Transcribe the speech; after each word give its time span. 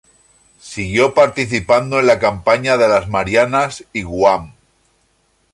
Siguió 0.59 1.13
participando 1.13 1.99
en 1.99 2.07
la 2.07 2.17
campaña 2.17 2.75
de 2.75 2.87
las 2.87 3.07
Marianas 3.07 3.85
y 3.93 4.01
Guam. 4.01 4.51